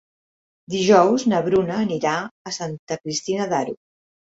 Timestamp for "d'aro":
3.57-3.83